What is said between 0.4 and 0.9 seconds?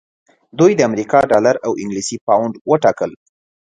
دوی د